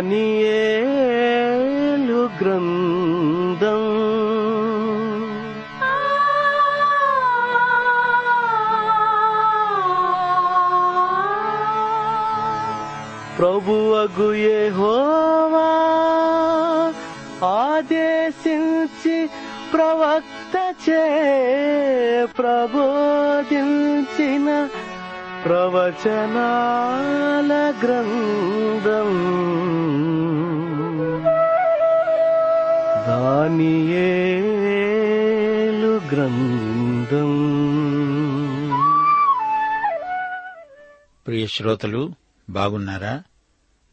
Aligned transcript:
దానియేలు 0.00 2.20
గ్రంథం. 2.40 3.82
ప్రభువగు 13.38 14.32
యెహోవా 14.32 15.70
ఆదేశించి 17.46 19.30
ప్రవక్త 19.72 20.56
చే 20.88 21.04
ప్రబోధించిన 22.38 24.48
ప్రవచనాల 25.50 27.74
గ్రంథం. 27.84 29.10
దానియేలు 33.08 35.86
గ్రంథం. 35.86 37.60
ప్రియ 41.26 41.46
శ్రోతలు 41.46 42.12
బాగున్నారా? 42.50 43.22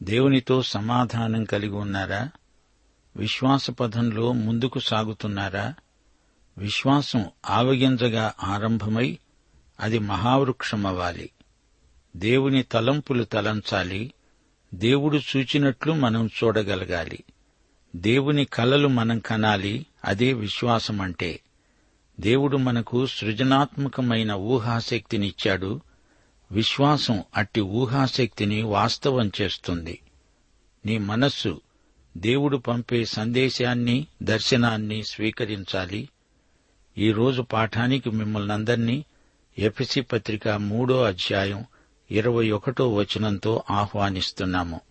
దేవునితో 0.03 0.61
సమాధానం 0.61 1.43
కలిగి 1.43 1.69
ఉన్నారా? 1.69 2.29
విశ్వాసపథంలో 3.15 4.31
ముందుకు 4.31 4.79
సాగుతున్నారా? 4.79 5.73
విశ్వాసం 6.57 7.25
ఆవగింజగా 7.49 8.33
ఆరంభమై 8.43 9.17
అది 9.79 9.99
మహావృక్షమవ్వాలి. 9.99 11.29
దేవుని 12.17 12.63
తలంపులు 12.63 13.23
తలంచాలి. 13.23 14.13
దేవుడు 14.73 15.17
చూచినట్లు 15.17 15.93
మనం 15.93 16.27
చూడగలగాలి. 16.27 17.23
దేవుని 17.95 18.45
కలలు 18.45 18.87
మనం 18.87 19.19
కనాలి 19.19 19.85
అదే 20.05 20.33
విశ్వాసం 20.33 21.01
అంటే 21.01 21.39
దేవుడు 22.19 22.57
మనకు 22.57 23.05
సృజనాత్మకమైన 23.05 24.31
ఊహాశక్తినిచ్చాడు. 24.31 25.81
విశ్వాసం 26.51 27.23
అట్టి 27.35 27.61
ఊహాశక్తిని 27.61 28.61
వాస్తవం 28.61 29.31
చేస్తుంది. 29.41 29.99
నీ 30.85 30.97
మనస్సు 30.97 31.61
దేవుడు 32.17 32.57
పంపే 32.57 33.05
సందేశాన్ని 33.05 34.07
దర్శనాన్ని 34.23 35.03
స్వీకరించాలి. 35.03 36.09
ఈరోజు 36.97 37.41
పాఠానికి 37.41 38.09
మిమ్మల్ని 38.09 38.53
అందరినీ 38.53 39.05
ఎఫ్సి 39.59 40.01
పత్రిక 40.01 40.47
మూడో 40.47 41.03
అధ్యాయం 41.03 41.65
ఇరవై 42.11 42.51
ఒకటో 42.51 42.93
వచనంతో 42.93 43.63
ఆహ్వానిస్తున్నాము. 43.69 44.81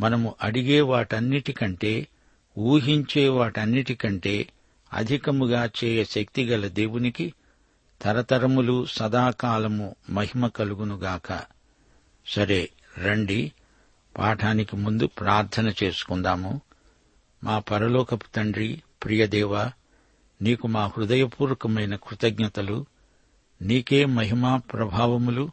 మనము 0.00 0.34
అడిగే 0.42 0.80
వాటన్నిటికంటే 0.80 2.08
ఊహించే 2.58 3.28
వాటన్నిటికంటే 3.28 4.48
అధికముగా 4.92 5.70
చేయ 5.84 6.04
శక్తిగల 6.04 6.68
దేవునికి 6.68 7.34
తరతరములు 8.02 8.86
సదాకాలము 8.86 9.94
మహిమ 10.10 10.46
కలుగునుగాక 10.46 11.40
సరే 12.26 12.70
రండి. 12.98 13.52
పాఠానికి 14.18 14.76
ముందు 14.76 15.06
ప్రార్థన 15.06 15.72
చేసుకుందాము. 15.82 16.60
మా 17.44 17.58
పరలోకపు 17.58 18.24
తండ్రి 18.34 18.82
ప్రియదేవ 19.04 19.70
నీకు 20.42 20.66
మా 20.66 20.86
హృదయపూర్వకమైన 20.86 21.94
కృతజ్ఞతలు. 21.94 22.86
నీకే 23.62 24.04
మహిమా 24.04 24.56
ప్రభావములు. 24.56 25.50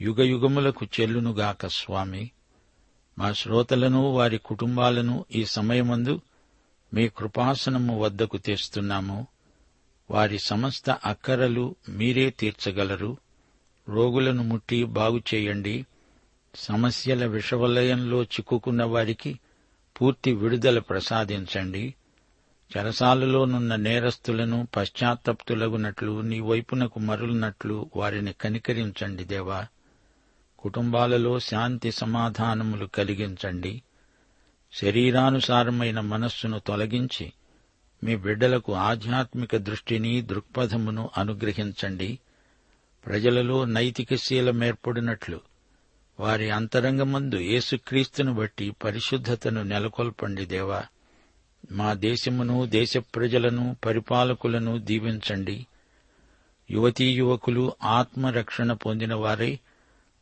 యుగయుగములకు 0.00 0.86
చెల్లునుగాక 1.00 1.66
స్వామి. 1.66 2.30
మా 3.18 3.32
శ్రోతలను 3.32 4.02
వారి 4.02 4.38
కుటుంబాలను 4.38 5.24
ఈ 5.34 5.44
సమయమందు 5.44 6.20
మీ 6.94 7.08
కృపాసనము 7.08 8.00
వద్దకు 8.00 8.36
తెస్తున్నాము. 8.36 9.26
వారి 10.10 10.38
సమస్త 10.38 10.90
అక్కరలు 10.90 11.74
మీరే 11.88 12.30
తీర్చగలరు. 12.30 13.16
రోగులను 13.88 14.42
ముట్టి 14.42 14.84
బాగు 14.84 15.22
చేయండి. 15.34 15.86
సమస్యల 16.54 17.26
విషవలయంలో 17.26 18.22
చిక్కుకున్న 18.22 18.84
వారికి 18.84 19.38
పూర్తి 20.00 20.32
విడుదల 20.32 20.78
ప్రసాదించండి. 20.78 21.94
చెరసాలలోనున్న 22.76 23.76
నేరస్తులను 23.76 24.68
పశ్చాత్తప్తులగునట్లు 24.76 26.20
నీ 26.20 26.40
వైపునకు 26.40 26.98
మరులునట్లు 26.98 27.90
వారిని 27.96 28.32
కనికరించండి 28.32 29.24
దేవా. 29.24 29.66
కుటుంబాలలో 30.60 31.38
శాంతి 31.38 31.92
సమాధానములు 31.92 32.86
కలిగించండి. 32.86 33.82
శరీరానుసారమైన 34.72 36.00
మనస్సును 36.00 36.58
తొలగించి 36.58 37.32
మీ 38.04 38.16
బిడ్డలకు 38.16 38.74
ఆధ్యాత్మిక 38.74 39.56
దృష్టిని 39.56 40.22
దృక్పథమును 40.22 41.10
అనుగ్రహించండి. 41.18 42.18
ప్రజలలో 43.06 43.64
నైతిక 43.64 44.14
శీలమేర్పడినట్లు 44.14 45.40
వారి 46.20 46.50
అంతరంగమందు 46.50 47.36
యేసుక్రీస్తును 47.36 48.34
బట్టి 48.34 48.70
పరిశుద్ధతను 48.84 49.62
నెలకొల్పండి 49.62 50.46
దేవా. 50.46 50.82
మా 51.72 51.94
దేశమును 51.94 52.66
దేశ 52.66 52.96
ప్రజలను 52.96 53.76
పరిపాలకులను 53.84 54.78
దీవించండి. 54.78 55.66
యువతీ 56.70 57.12
యువకులు 57.12 57.72
ఆత్మరక్షణ 57.82 58.72
పొందిన 58.72 59.14
వారై 59.14 59.58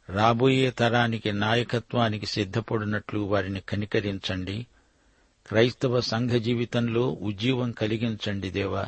రాబోయే 0.09 0.71
తరానికి 0.71 1.33
నాయకత్వానికి 1.33 2.27
సిద్ధపడినట్లు 2.27 3.21
వారిని 3.21 3.61
కనికరించండి. 3.61 4.67
క్రైస్తవ 5.47 6.01
సంఘ 6.01 6.31
జీవితంలో 6.31 7.19
ఉజ్జీవం 7.23 7.73
కలిగించండి 7.73 8.51
దేవా. 8.51 8.87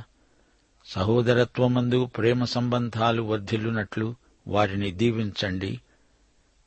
సహోదరత్వమందు 0.86 2.04
ప్రేమ 2.04 2.44
సంబంధాలు 2.44 3.22
వర్ధిల్లునట్లు 3.22 4.14
వారిని 4.48 4.90
దీవించండి. 4.90 5.80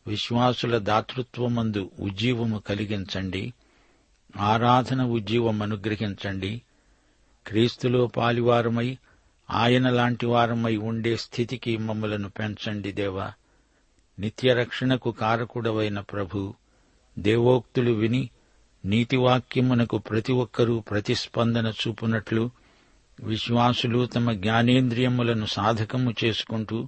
విశ్వాసుల 0.08 0.78
దాతృత్వమందు 0.78 1.92
ఉజ్జీవము 2.00 2.60
కలిగించండి. 2.60 3.54
ఆరాధన 4.38 5.04
ఉజ్జీవం 5.04 5.62
అనుగ్రహించండి. 5.62 6.62
క్రీస్తులో 7.48 8.08
పాలివారమై 8.08 8.98
ఆయన 9.52 9.90
లాంటి 9.90 10.26
వారమై 10.26 10.76
ఉండే 10.76 11.18
స్థితికి 11.18 11.78
మమ్మలను 11.78 12.30
పెంచండి 12.30 12.92
దేవా. 12.92 13.34
నిత్య 14.18 14.54
రక్షణకు 14.54 15.12
కారకుడవైన 15.12 16.00
ప్రభు 16.00 16.42
దేవోక్తులు 17.18 17.92
విని 17.92 18.24
నీతివాక్యమునకు 18.84 19.98
ప్రతి 19.98 20.34
ఒక్కరూ 20.34 20.80
ప్రతిస్పందన 20.80 21.68
చూపునట్లు 21.82 22.44
విశ్వాసులు 23.20 24.06
తమ 24.06 24.32
జ్ఞానేంద్రియములను 24.32 25.46
సాధకము 25.46 26.14
చేసుకుంటూ 26.24 26.80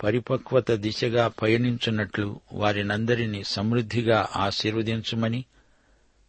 పరిపక్వత 0.00 0.70
దిశగా 0.76 1.28
పయనించున్నట్లు 1.42 2.28
వారినందరినీ 2.52 3.42
సమృద్ధిగా 3.46 4.28
ఆశీర్వదించుమని 4.36 5.40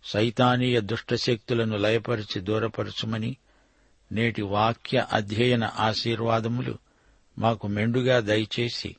సైతానీయ 0.04 0.82
దుష్టశక్తులను 0.82 1.78
లయపరిచి 1.78 2.42
దూరపరచుమని 2.42 3.32
నేటి 4.12 4.42
వాక్య 4.42 5.06
అధ్యయన 5.12 5.72
ఆశీర్వాదములు 5.80 6.76
మాకు 7.38 7.68
మెండుగా 7.68 8.20
దయచేసి 8.20 8.92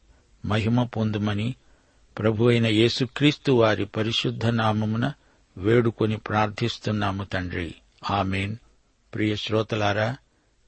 మహిమ 0.47 0.85
పొందుమని 0.85 1.55
ప్రభు 2.19 2.49
అయిన 2.49 2.67
యేసుక్రీస్తు 2.67 3.53
వారి 3.53 3.85
పరిశుద్ధ 3.85 4.47
నామమున 4.47 5.13
వేడుకొని 5.57 6.17
ప్రార్థిస్తున్నాము 6.17 7.25
తండ్రి. 7.25 7.75
ఆమెన్. 8.11 8.57
ప్రియ 9.15 9.37
శ్రోతలారా 9.37 10.17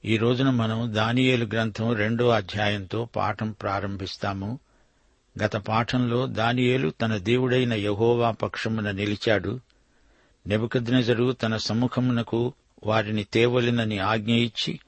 ఈ 0.05 0.17
రోజున 0.17 0.49
మనం 0.49 0.91
దానియేలు 0.93 1.45
గ్రంథం 1.45 1.93
రెండో 1.93 2.29
అధ్యాయంతో 2.29 3.09
పాఠం 3.15 3.51
ప్రారంభిస్తాము. 3.51 4.59
గత 5.43 5.55
పాఠంలో 5.55 6.27
దానియేలు 6.27 6.89
తన 6.89 7.17
దేవుడైన 7.17 7.73
యహోవా 7.73 8.31
పక్షమున 8.31 8.91
నిలిచాడు. 8.91 9.59
నెబుకద్నెజరు 10.47 11.31
తన 11.31 11.57
సముఖమునకు 11.57 12.53
వారిని 12.83 13.23
తేవలినని 13.23 13.99
ఆజ్ఞ 13.99 14.31
ఇచ్చి 14.31 14.79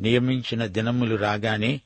నియమించిన 0.00 0.66
దినములు 0.66 1.16
రాగానే 1.16 1.80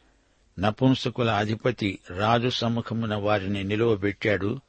నపుంసకుల 0.58 1.30
అధిపతి 1.30 1.98
రాజు 2.10 2.48
సముఖమున 2.48 3.14
వారిని 3.14 3.64
నిలువబెట్టాడు 3.64 4.60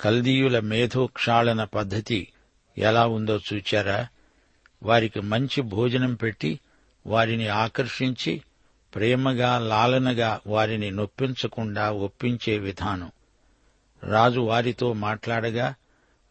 కల్దీయుల 0.00 0.58
మేధోక్షాళన 0.58 1.64
పద్ధతి 1.64 2.28
ఎలా 2.78 3.06
ఉందో 3.06 3.40
చూచారా? 3.54 4.08
వారికి 4.82 5.20
మంచి 5.20 5.60
భోజనం 5.60 6.14
పెట్టి 6.14 6.60
వారిని 7.06 7.48
ఆకర్షించి 7.48 8.42
ప్రేమగా 8.94 9.58
లాలనగా 9.58 10.40
వారిని 10.46 10.90
నొప్పించకుండా 10.90 11.90
ఒప్పించే 11.90 12.58
విధానం. 12.58 13.10
రాజు 14.04 14.40
వారితో 14.40 14.92
మాట్లాడగా 14.92 15.74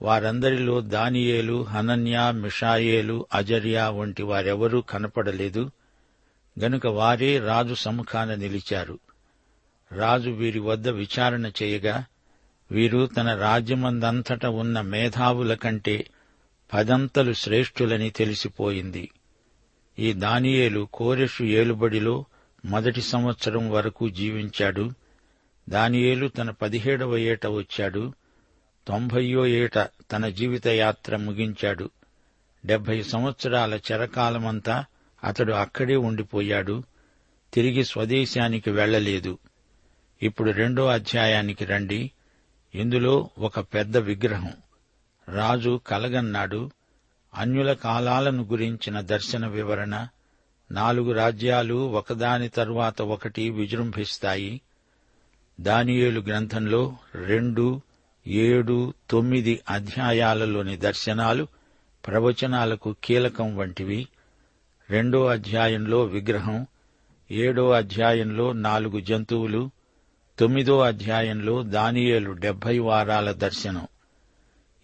వారందరిలో 0.02 0.82
దానియేలు 0.82 1.64
హనన్యా 1.64 2.32
మిషాయేలు 2.32 3.26
అజర్యా 3.34 3.90
వంటి 3.90 4.24
వారెవరూ 4.24 4.82
కనపడలేదు. 4.82 5.72
గనుక 6.60 6.88
వారే 6.88 7.40
రాజు 7.40 7.74
సముఖాన 7.74 8.36
నిలిచారు. 8.36 9.00
రాజు 9.92 10.30
వీరి 10.30 10.60
వద్ద 10.60 10.88
విచారణ 10.88 11.52
చేయగా 11.64 12.06
వీరు 12.72 13.06
తన 13.06 13.36
రాజ్యమందంతట 13.36 14.46
ఉన్న 14.46 14.82
మేధావుల 14.82 15.54
కంటే 15.54 16.10
పదంతలు 16.74 17.34
శ్రేష్ఠులని 17.34 18.10
తెలిసిపోయింది. 18.10 19.12
ఈ 20.00 20.14
దానియేలు 20.14 20.88
కోరెషు 20.94 21.44
ఏలుబడిలో 21.44 22.26
మొదటి 22.66 23.02
సంవత్సరం 23.02 23.72
వరకు 23.72 24.10
జీవించాడు. 24.10 24.92
దానియేలు 25.70 26.28
తన 26.28 26.50
పదిహేడవ 26.50 27.18
ఏట 27.18 27.48
వచ్చాడు. 27.48 28.14
తొంభయో 28.88 29.48
ఏట 29.48 29.78
తన 30.12 30.30
జీవిత 30.30 30.68
యాత్ర 30.68 31.16
ముగించాడు. 31.16 31.90
డెబ్బై 32.66 33.04
సంవత్సరాల 33.04 33.80
చెరకాలమంతా 33.92 34.86
అతడు 35.24 35.54
అక్కడే 35.54 35.96
ఉండిపోయాడు. 35.96 36.84
తిరిగి 37.54 37.86
స్వదేశానికి 37.86 38.72
వెళ్ళలేదు 38.72 39.38
ఇప్పుడు 40.24 40.52
రెండో 40.52 40.88
అధ్యాయానికి 40.88 41.66
రండి. 41.66 42.12
ఇందులో 42.76 43.30
ఒక 43.38 43.60
పెద్ద 43.60 43.98
విగ్రహం. 43.98 44.54
రాజు 45.30 45.82
కలగన్నాడు. 45.88 46.72
అన్యుల 47.34 47.74
కాలాలను 47.74 48.44
గురించిన 48.44 49.02
దర్శన 49.02 49.48
వివరణ. 49.48 50.08
నాలుగు 50.72 51.12
రాజ్యాలు 51.12 51.90
ఒకదాని 51.90 52.50
తరువాత 52.50 53.02
ఒకటి 53.02 53.50
విజృంభిస్తాయి. 53.50 54.62
దానియేలు 55.62 56.22
గ్రంథంలో 56.22 56.98
రెండు 57.16 57.82
ఏడు 58.28 58.94
తొమ్మిది 59.10 59.62
అధ్యాయాలలోని 59.70 60.78
దర్శనాలు 60.78 61.48
ప్రవచనాలకు 62.08 62.96
కీలకం 63.04 63.58
వంటివి. 63.58 64.08
రెండో 64.90 65.26
అధ్యాయంలో 65.26 66.04
విగ్రహం 66.04 66.68
ఏడో 67.32 67.70
అధ్యాయంలో 67.70 68.54
నాలుగు 68.54 69.00
జంతువులు 69.00 69.70
తొమ్మిదో 70.40 70.80
అధ్యాయంలో 70.80 71.64
దానియేలు 71.64 72.32
డెబ్బై 72.32 72.80
వారాల 72.80 73.32
దర్శనం. 73.32 73.88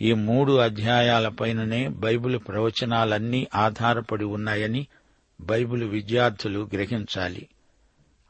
ఈ 0.02 0.14
మూడు 0.14 0.54
అధ్యాయాలపైననే 0.54 1.88
బైబిల్ 1.88 2.40
ప్రవచనాలన్నీ 2.48 3.48
ఆధారపడి 3.56 4.26
ఉన్నాయని 4.26 4.88
బైబిల్ 5.42 5.84
విద్యార్థులు 5.84 6.70
గ్రహించాలి. 6.74 7.48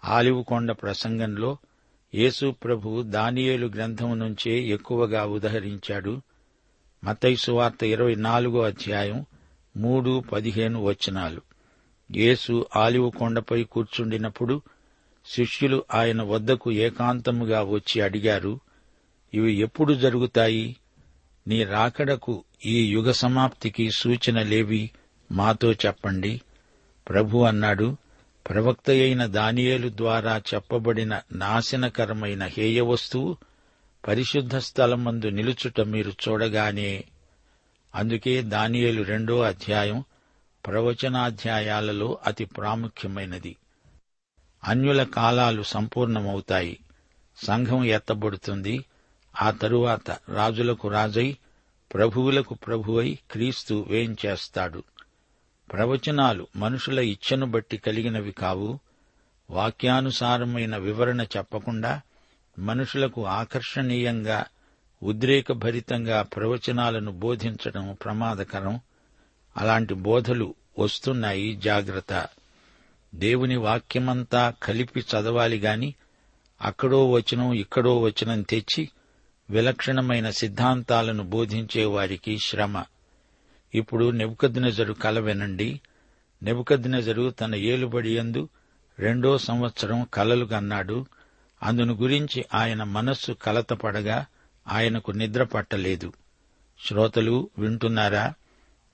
ఆలివుకొండ 0.06 0.72
ప్రసంగంలో 0.72 1.58
యేసు 2.16 2.56
ప్రభు 2.64 3.02
దానియేలు 3.02 3.68
గ్రంథం 3.68 4.20
నుంచే 4.20 4.52
ఎక్కువగా 4.52 5.26
ఉదహరించాడు. 5.26 6.22
మతైసు 7.04 7.52
వార్త 7.52 7.84
ఇరవై 7.84 8.16
నాలుగో 8.16 8.62
అధ్యాయం 8.62 9.26
మూడు 9.78 10.24
పదిహేను 10.34 10.84
వచనాలు. 10.84 11.53
యేసు 12.12 12.68
ఆలివ 12.76 13.10
కొండపై 13.10 13.64
కూర్చుండినప్పుడు 13.64 14.62
శిష్యులు 15.26 15.84
ఆయన 15.94 16.22
వద్దకు 16.22 16.72
ఏకాంతముగా 16.72 17.64
వచ్చి 17.64 18.02
అడిగారు 18.02 18.60
ఇవి 19.34 19.54
ఎప్పుడు 19.54 19.94
జరుగుతాయి? 19.94 20.76
నీ 21.48 21.64
రాకడకు 21.64 22.44
ఈ 22.66 22.88
యుగ 22.88 23.12
సమాప్తికి 23.12 23.90
సూచనలేవి 23.98 24.92
మాతో 25.32 25.74
చెప్పండి. 25.74 26.42
ప్రభు 27.10 27.38
అన్నాడు 27.38 27.98
ప్రవక్త 28.50 28.90
అయిన 28.90 29.26
దానియేలు 29.26 29.90
ద్వారా 29.90 30.42
చెప్పబడిన 30.54 31.22
నాశనకరమైన 31.32 32.44
హేయ 32.44 32.82
వస్తువు 32.82 33.38
పరిశుద్ధ 34.08 34.58
స్థలమందు 34.58 35.26
నిలుచుట 35.26 35.82
మీరు 35.82 36.12
చూడగానే. 36.12 37.04
అందుకే 37.96 38.42
దానియేలు 38.42 39.04
రెండో 39.04 39.42
అధ్యాయం 39.42 40.04
ప్రవచనాధ్యాయాలలో 40.68 42.18
అతి 42.26 42.46
ప్రాముఖ్యమైనది. 42.46 43.56
అన్యుల 44.64 45.04
కాలాలు 45.04 45.64
సంపూర్ణమవుతాయి. 45.64 46.80
సంఘం 47.38 47.84
ఎత్తబడుతుంది. 47.84 48.86
ఆ 49.42 49.52
తరువాత 49.52 50.12
రాజులకు 50.12 50.88
రాజై 50.88 51.38
ప్రభువులకు 51.94 52.54
ప్రభువై 52.54 53.18
క్రీస్తు 53.32 53.86
వేంచేస్తాడు 53.90 54.84
ప్రవచనాలు 55.72 56.48
మనుషుల 56.56 57.00
ఇచ్ఛను 57.00 57.46
బట్టి 57.46 57.78
కలిగినవి 57.78 58.32
కావు. 58.32 58.80
వాక్యానుసారమైన 59.50 60.78
వివరణ 60.78 61.22
చెప్పకుండా 61.22 62.02
మనుషులకు 62.60 63.26
ఆకర్షణీయంగా 63.26 64.46
ఉద్రేకభరితంగా 65.04 66.22
ప్రవచనాలను 66.22 67.12
బోధించడం 67.12 67.98
ప్రమాదకరం. 68.04 68.80
అలాంటి 69.58 69.94
బోధలు 69.94 70.56
వస్తున్నాయి 70.80 71.56
జాగ్రత్త. 71.56 72.28
దేవుని 73.16 73.56
వాక్యమంతా 73.56 74.54
కలిపి 74.64 75.00
చదవాలి 75.00 75.58
గాని 75.58 75.94
అక్కడో 76.62 77.12
వచనం 77.12 77.54
ఇక్కడో 77.54 78.02
వచనం 78.02 78.42
తెచ్చి 78.42 78.90
విలక్షణమైన 79.50 80.30
సిద్ధాంతాలను 80.30 81.24
బోధించే 81.24 81.86
వారికి 81.86 82.38
శ్రమ. 82.38 82.84
ఇప్పుడు 83.76 84.12
నెబుకద్నెజరు 84.12 84.94
కల 84.94 85.20
వినండి. 85.20 85.82
నెబుకద్నెజరు 86.44 87.30
తన 87.30 87.56
ఏలుబడియందు 87.56 88.50
రెండో 89.00 89.38
సంవత్సరం 89.38 90.08
కలలు 90.14 90.46
కన్నాడు. 90.46 91.06
అందును 91.64 91.94
గురించి 91.94 92.46
ఆయన 92.54 92.84
మనస్సు 92.84 93.32
కలతపడగా 93.32 94.26
ఆయనకు 94.68 95.12
నిద్ర 95.12 95.44
పట్టలేదు. 95.44 96.14
శ్రోతలు 96.88 97.50
వింటున్నారా? 97.60 98.34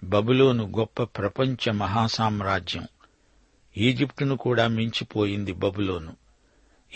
బబులోను 0.04 0.74
గొప్ప 0.78 1.04
ప్రపంచ 1.04 1.72
మహాసామ్రాజ్యం. 1.72 2.88
ఈజిప్టును 3.78 4.38
కూడా 4.38 4.68
మించిపోయింది 4.68 5.52
బబులోను. 5.54 6.16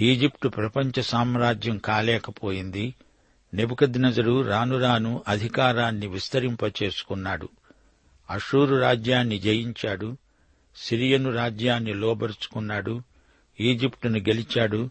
ఈజిప్టు 0.02 0.48
ప్రపంచ 0.48 1.02
సామ్రాజ్యం 1.02 1.78
కాలేకపోయింది. 1.78 2.96
నెబుకద్నజరు 3.54 4.42
రాను 4.42 4.80
రాను 4.80 5.24
అధికారాన్ని 5.28 6.08
విస్తరింపచేసుకున్నాడు. 6.08 7.50
అషూరు 8.30 8.76
రాజ్యాన్ని 8.76 9.40
జయించాడు. 9.40 10.18
సిరియను 10.76 11.32
రాజ్యాన్ని 11.32 11.94
లోబరుచుకున్నాడు. 11.94 13.02
ఈజిప్టును 13.60 14.20
గెలిచాడు. 14.20 14.90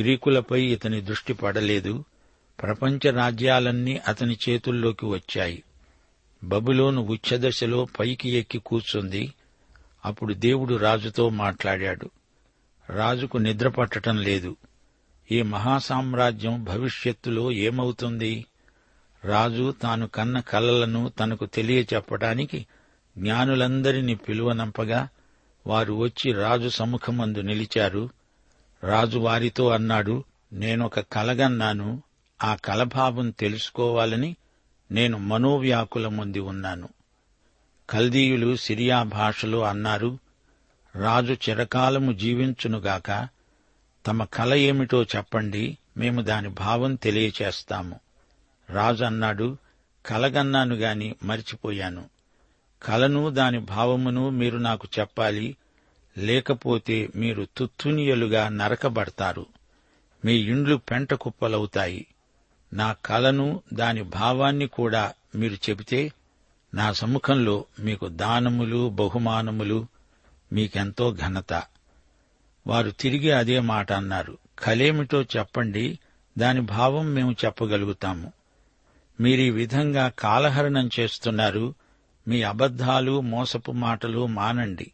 గ్రీకులపై 0.00 0.62
ఇతని 0.62 1.00
దృష్టి 1.00 1.32
పడలేదు. 1.32 2.04
ప్రపంచ 2.62 3.10
రాజ్యాలన్నీ 3.10 4.00
అతని 4.08 4.38
చేతుల్లోకి 4.48 5.06
వచ్చాయి. 5.06 5.62
బబులోను 6.44 7.02
ఉచ్చదశలో 7.02 7.86
పైకి 8.00 8.28
ఎక్కి 8.28 8.58
కూర్చుంది. 8.58 9.34
అప్పుడు 10.04 10.34
దేవుడు 10.34 10.74
రాజుతో 10.74 11.28
మాట్లాడాడు. 11.28 12.10
రాజుకు 12.90 13.38
నిద్ర 13.38 13.68
పట్టటం 13.68 14.16
లేదు. 14.16 14.56
ఈ 15.32 15.42
మహాసామ్రాజ్యం 15.42 16.64
భవిష్యత్తులో 16.64 17.52
ఏమవుతుంది? 17.52 18.44
రాజు 19.24 19.74
తాను 19.82 20.06
కన్న 20.06 20.40
కలలను 20.40 21.08
తనకు 21.08 21.46
తెలియచెప్పడానికి 21.46 22.66
జ్ఞానులందరినీ 23.18 24.14
పిలువనంపగా 24.14 25.08
వారు 25.66 25.92
వచ్చి 25.92 26.32
రాజు 26.32 26.68
సముఖమందు 26.68 27.38
నిలిచారు. 27.38 28.10
రాజు 28.84 29.18
వారితో 29.18 29.68
అన్నాడు 29.68 30.24
నేనొక 30.52 31.00
కలగన్నాను. 31.00 32.02
ఆ 32.42 32.54
కలభావం 32.54 33.30
తెలుసుకోవాలని 33.30 34.36
నేను 34.90 35.18
మనోవ్యాకులముంది 35.18 36.40
ఉన్నాను. 36.40 36.88
కల్దీయులు 37.90 38.56
సిరియా 38.56 39.02
భాషలో 39.02 39.62
అన్నారు 39.62 40.18
రాజు 40.96 41.32
చిరకాలము 41.32 42.12
జీవించునుగాక 42.12 43.28
తమ 44.06 44.24
కల 44.24 44.54
ఏమిటో 44.54 45.02
చెప్పండి 45.02 45.78
మేము 45.96 46.22
దాని 46.22 46.48
భావం 46.48 46.94
తెలియచేస్తాము. 46.94 48.00
రాజు 48.70 49.04
అన్నాడు 49.04 49.56
కలగన్నాను 50.06 50.74
గాని 50.74 51.14
మరిచిపోయాను. 51.22 52.04
కలను 52.82 53.30
దాని 53.30 53.58
భావమును 53.58 54.30
మీరు 54.30 54.58
నాకు 54.58 54.88
చెప్పాలి 54.98 55.56
లేకపోతే 56.18 57.08
మీరు 57.16 57.46
తుత్తునియలుగా 57.56 58.48
నరకబడతారు. 58.48 59.46
మీ 60.24 60.34
ఇండ్లు 60.34 60.76
పెంట 60.76 61.14
కుప్పలవుతాయి. 61.14 62.06
నా 62.72 62.92
కలను 62.92 63.62
దాని 63.72 64.02
భావాన్ని 64.02 64.66
కూడా 64.66 65.12
మీరు 65.34 65.54
చెబితే 65.54 66.12
నా 66.74 66.92
సముఖంలో 66.92 67.64
మీకు 67.80 68.08
దానములు 68.08 68.88
బహుమానములు 68.88 69.86
మీకెంతో 70.52 71.12
ఘనత. 71.12 71.62
వారు 72.66 72.90
తిరిగి 72.90 73.30
అదే 73.30 73.60
మాట 73.60 73.92
అన్నారు. 73.92 74.38
కలేమిటో 74.58 75.22
చెప్పండి 75.22 75.98
దాని 76.38 76.60
భావం 76.60 77.14
మేము 77.14 77.36
చెప్పగలుగుతాము. 77.44 78.32
మీరీ 79.20 79.50
విధంగా 79.50 80.08
కాలహరణం 80.08 80.90
చేస్తున్నారు 81.00 81.74
మీ 82.28 82.42
అబద్ధాలు 82.42 83.20
మోసపు 83.20 83.72
మాటలు 83.72 84.26
మానండి. 84.26 84.92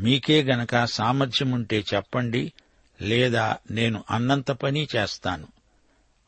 మీకే 0.00 0.42
గనక 0.42 0.84
సామర్థ్యముంటే 0.84 1.84
చెప్పండి 1.94 2.52
లేదా 3.02 3.56
నేను 3.70 4.04
అన్నంత 4.10 4.50
పని 4.50 4.88
చేస్తాను. 4.96 5.46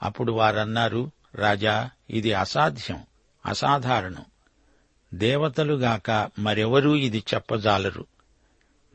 అప్పుడు 0.02 0.32
వారన్నారు 0.32 1.10
రాజా 1.34 1.90
ఇది 2.10 2.32
అసాధ్యం 2.32 3.02
అసాధారణం. 3.46 4.24
దేవతలుగాక 5.14 6.30
మరెవరూ 6.38 6.94
ఇది 6.94 7.24
చెప్పజాలరు. 7.34 8.06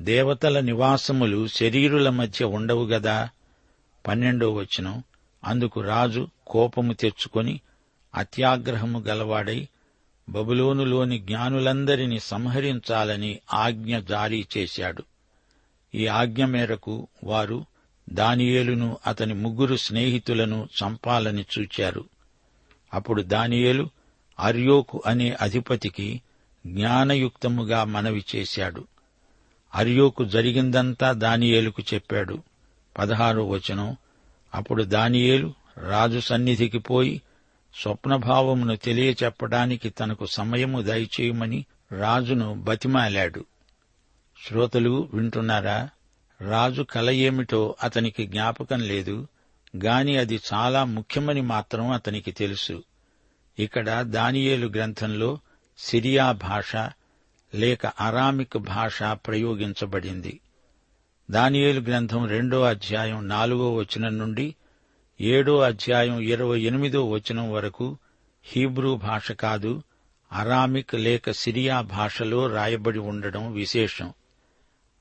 దేవతల 0.02 0.60
నివాసములు 0.60 1.48
శరీరుల 1.48 2.10
మధ్య 2.10 2.46
ఉండవు 2.46 2.86
గదా? 2.86 3.30
పన్నెండో 4.08 4.54
వచనం. 4.54 5.04
అందుకు 5.44 5.82
రాజు 5.82 6.28
కోపము 6.48 6.94
తెచ్చుకొని 6.94 7.60
అత్యాగ్రహము 8.16 9.00
గలవాడై 9.00 9.68
బబులోనులోని 10.30 11.20
జ్ఞానులందరినీ 11.20 12.20
సంహరించాలని 12.20 13.40
ఆజ్ఞ 13.54 14.00
జారీ 14.00 14.48
చేశాడు. 14.58 15.04
ఈ 15.96 16.08
ఆజ్ఞ 16.08 16.46
మేరకు 16.46 17.08
వారు 17.24 17.66
దానియేలును 18.10 18.98
అతని 19.08 19.34
ముగ్గురు 19.34 19.76
స్నేహితులను 19.76 20.70
చంపాలని 20.84 21.46
చూచారు. 21.60 22.06
అప్పుడు 22.94 23.22
దానియేలు 23.22 23.90
అర్యోకు 24.40 25.04
అనే 25.06 25.38
అధిపతికి 25.42 26.22
జ్ఞానయుక్తముగా 26.68 27.84
మనవి 27.84 28.26
చేశాడు. 28.36 28.88
అర్యోకు 29.76 30.26
జరిగిందంతా 30.26 31.12
దానియేలుకు 31.12 31.84
చెప్పాడు. 31.94 32.44
పదహారో 32.98 33.48
వచనం. 33.48 33.98
అప్పుడు 34.56 34.84
దానియేలు 34.84 35.54
రాజు 35.78 36.20
సన్నిధికి 36.20 36.80
పోయి 36.80 37.22
స్వప్నభావమును 37.76 38.76
తెలియచెప్పడానికి 38.76 39.90
తనకు 39.90 40.26
సమయము 40.26 40.82
దయచేయమని 40.82 41.66
రాజును 41.92 42.54
బతిమాలాడు. 42.54 43.46
శ్రోతలు 44.48 45.10
వింటున్నారా? 45.14 45.90
రాజు 46.42 46.84
కల 46.84 47.10
ఏమిటో 47.10 47.76
అతనికి 47.84 48.28
జ్ఞాపకం 48.28 48.80
లేదు 48.80 49.28
గాని 49.78 50.18
అది 50.18 50.40
చాలా 50.54 50.84
ముఖ్యమని 50.84 51.42
మాత్రం 51.42 51.92
అతనికి 51.92 52.32
తెలుసు. 52.32 52.84
ఇక్కడ 53.60 54.02
దానియేలు 54.02 54.68
గ్రంథంలో 54.68 55.40
సిరియా 55.78 56.32
భాష 56.32 56.76
లేక 57.56 57.86
అరామిక్ 57.86 58.58
భాష 58.58 59.04
ప్రయోగించబడింది. 59.04 60.40
దానియేలు 61.32 61.82
గ్రంథం 61.82 62.28
రెండో 62.28 62.62
అధ్యాయం 62.62 63.28
నాలుగో 63.28 63.74
వచనం 63.74 64.18
నుండి 64.18 64.56
ఏడో 65.22 65.60
అధ్యాయం 65.60 66.20
ఇరవై 66.20 66.60
ఎనిమిదో 66.62 67.10
వచనం 67.10 67.52
వరకు 67.52 67.98
హీబ్రూ 68.44 68.96
భాష 68.96 69.32
కాదు 69.32 69.84
అరామిక్ 70.32 70.96
లేక 70.96 71.32
సిరియా 71.32 71.82
భాషలో 71.82 72.48
రాయబడి 72.48 73.00
ఉండడం 73.00 73.54
విశేషం. 73.54 74.14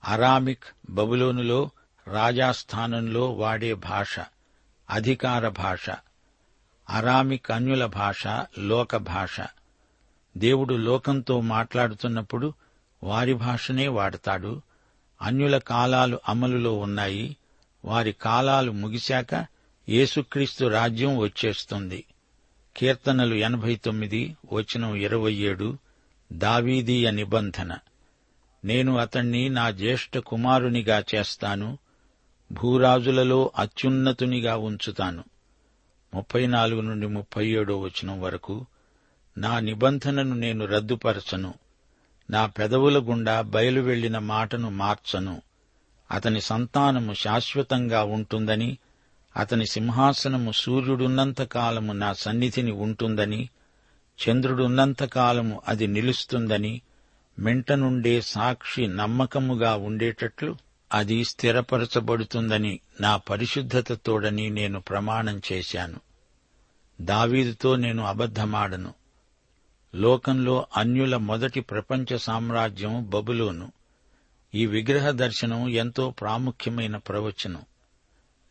అరామిక్ 0.05 0.65
బబులోనులో 0.91 1.71
రాజాస్థానంలో 2.09 3.31
వాడే 3.31 3.75
భాష 3.75 4.21
అధికార 4.91 5.49
భాష 5.49 5.91
అరామిక్ 6.91 7.51
అన్యుల 7.51 7.87
భాష 7.87 8.27
లోక 8.59 8.97
భాష. 8.97 9.41
దేవుడు 10.37 10.75
లోకంతో 10.75 11.41
మాట్లాడుతున్నప్పుడు 11.41 12.55
వారి 13.03 13.35
భాషనే 13.35 13.89
వాడతాడు. 13.89 14.63
అన్యుల 15.23 15.59
కాలాలు 15.59 16.21
అమలులో 16.29 16.79
ఉన్నాయి. 16.79 17.37
వారి 17.85 18.13
కాలాలు 18.13 18.73
ముగిశాక 18.73 19.47
యేసుక్రీస్తు 19.89 20.65
రాజ్యం 20.65 21.17
వచ్చేస్తుంది. 21.17 22.05
కీర్తనలు 22.77 23.35
ఎనభై 23.35 23.75
తొమ్మిది 23.75 24.37
వచనం 24.53 24.95
ఇరవై 24.95 25.35
ఏడు 25.35 25.79
దావీదీయ 26.33 27.11
నిబంధన. 27.11 27.77
నేను 28.65 28.99
అతణ్ణి 28.99 29.49
నా 29.49 29.71
జ్యేష్ఠ 29.71 30.19
కుమారునిగా 30.19 31.05
చేస్తాను 31.15 31.79
భూరాజులలో 32.53 33.53
అత్యున్నతునిగా 33.57 34.57
ఉంచుతాను. 34.57 35.25
ముప్పై 36.15 36.47
నాలుగు 36.47 36.81
నుండి 36.81 37.07
ముప్పై 37.07 37.49
ఏడో 37.49 37.79
వచనం 37.81 38.21
వరకు 38.21 38.67
నా 39.39 39.61
నిబంధనను 39.61 40.35
నేను 40.35 40.65
రద్దుపరచను 40.65 41.55
నా 42.31 42.47
పెదవుల 42.47 42.99
గుండా 42.99 43.41
బయలువెళ్ళిన 43.41 44.19
మాటను 44.19 44.71
మార్చను. 44.71 45.43
అతని 46.11 46.41
సంతానము 46.41 47.15
శాశ్వతంగా 47.15 48.05
ఉంటుందని 48.05 48.79
అతని 49.37 49.67
సింహాసనము 49.67 50.53
సూర్యుడున్నంత 50.53 51.43
కాలము 51.43 51.93
నా 51.93 52.13
సన్నిధిని 52.13 52.71
ఉంటుందని 52.71 53.49
చంద్రుడున్నంత 54.19 55.05
కాలము 55.05 55.63
అది 55.69 55.87
నిలుస్తుందని 55.87 56.83
మింట 57.39 57.73
నుండే 57.73 58.21
సాక్షి 58.21 58.87
నమ్మకముగా 58.87 59.77
ఉండేటట్లు 59.77 60.57
అది 60.93 61.25
స్థిరపరచబడుతుందని 61.25 62.81
నా 63.01 63.17
పరిశుద్ధతతోడని 63.17 64.51
నేను 64.51 64.81
ప్రమాణం 64.81 65.43
చేశాను. 65.53 66.01
దావీదుతో 67.01 67.77
నేను 67.77 68.05
అబద్ధమాడను. 68.05 68.95
లోకంలో 69.95 70.67
అన్యుల 70.77 71.17
మొదటి 71.17 71.61
ప్రపంచ 71.61 72.19
సామ్రాజ్యం 72.19 73.11
బబులోను. 73.11 73.73
ఈ 74.55 74.67
విగ్రహ 74.67 75.11
దర్శనం 75.11 75.69
ఎంతో 75.69 76.11
ప్రాముఖ్యమైన 76.11 76.97
ప్రవచనం. 76.97 77.63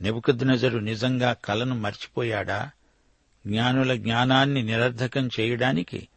నెబుకద్నజరు 0.01 0.79
నిజంగా 0.79 1.33
కలను 1.33 1.75
మర్చిపోయాడా? 1.75 2.71
జ్ఞానుల 3.47 3.95
జ్ఞానాన్ని 3.95 4.63
నిరర్ధకం 4.63 5.29
చేయడానికి 5.39 6.07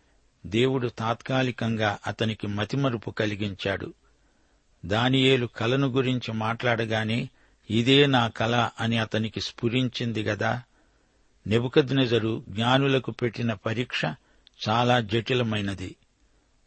దేవుడు 0.47 0.89
తాత్కాలికంగా 0.89 1.99
అతనికి 2.07 2.47
మతిమరుపు 2.47 3.11
కలిగించాడు. 3.11 3.95
దానియేలు 4.87 5.47
కలను 5.47 5.87
గురించి 5.87 6.33
మాట్లాడగానే 6.33 7.29
ఇదే 7.71 8.07
నా 8.07 8.29
కల 8.29 8.71
అని 8.81 8.99
అతనికి 8.99 9.41
స్ఫురించింది 9.41 10.23
గదా. 10.23 10.63
నెబుకద్నెజరు 11.47 12.45
జ్ఞానులకు 12.49 13.11
పెట్టిన 13.11 13.53
పరీక్ష 13.53 14.05
చాలా 14.69 15.01
జటిలమైనది. 15.01 15.97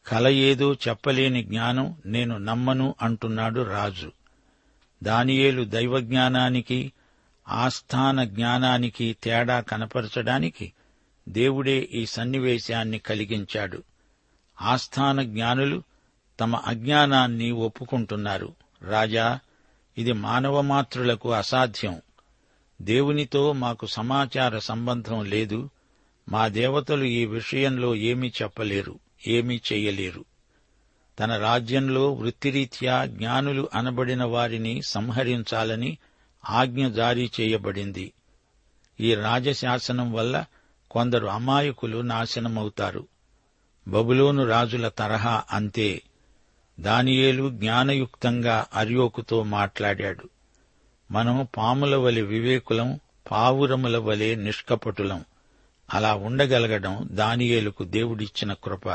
కల 0.08 0.28
ఏదో 0.28 0.74
చెప్పలేని 0.74 1.44
జ్ఞానం 1.44 1.96
నేను 2.06 2.38
నమ్మను 2.38 2.96
అంటున్నాడు 3.02 3.62
రాజు. 3.62 4.12
దానియేలు 5.04 5.64
దైవజ్ఞానానికి 5.64 6.92
ఆస్థాన 7.48 8.24
జ్ఞానానికి 8.24 9.18
తేడా 9.24 9.60
కనపరచడానికి 9.60 10.74
దేవుడే 11.28 11.90
ఈ 11.92 12.06
సన్నివేశాన్ని 12.06 13.00
కలిగించాడు. 13.00 13.84
ఆస్థాన 14.62 15.22
జ్ఞానులు 15.22 15.84
తమ 16.40 16.56
అజ్ఞానాన్ని 16.56 17.52
ఒప్పుకుంటున్నారు. 17.52 18.54
రాజా 18.82 19.40
ఇది 19.98 20.12
మానవమాత్రులకు 20.12 21.34
అసాధ్యం. 21.34 22.02
దేవునితో 22.82 23.54
మాకు 23.54 23.86
సమాచార 23.86 24.60
సంబంధం 24.60 25.26
లేదు. 25.26 25.70
మా 26.30 26.48
దేవతలు 26.48 27.04
ఈ 27.04 27.26
విషయంలో 27.26 27.96
ఏమీ 27.96 28.32
చెప్పలేరు 28.42 29.00
ఏమీ 29.28 29.62
చెయ్యలేరు 29.74 30.26
తన 31.20 31.38
రాజ్యంలో 31.38 32.14
వృత్తిరీత్యా 32.14 33.06
జ్ఞానులు 33.06 33.70
అనబడిన 33.74 34.24
వారిని 34.24 34.82
సంహరించాలని 34.82 35.98
ఆజ్ఞ 36.50 36.88
జారీ 36.88 37.32
చేయబడింది. 37.42 38.14
ఈ 39.00 39.16
రాజశాసనం 39.16 40.14
వల్ల 40.14 40.46
కొందరు 40.98 41.28
అమాయకులు 41.28 42.02
నాశనమవుతారు. 42.02 43.08
బబులోను 43.88 44.48
రాజుల 44.48 44.88
తరహా 44.88 45.44
అంతే. 45.52 46.02
దానియేలు 46.80 47.50
జ్ఞానయుక్తంగా 47.50 48.66
అర్యోకుతో 48.74 49.44
మాట్లాడాడు. 49.44 50.30
మనం 51.12 51.48
పాముల 51.58 51.96
వలె 51.96 52.22
వివేకులం 52.22 53.00
పావురముల 53.32 53.98
వలె 53.98 54.36
నిష్కపటులం. 54.36 55.26
అలా 55.94 56.14
ఉండగలగడం 56.14 57.10
దానియేలుకు 57.12 57.84
దేవుడిచ్చిన 57.84 58.54
కృప. 58.54 58.90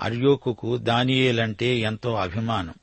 అర్యోకుకు 0.00 0.76
దానియేలంటే 0.76 1.78
ఎంతో 1.78 2.14
అభిమానం. 2.14 2.74